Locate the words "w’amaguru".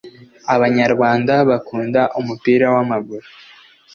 2.73-3.27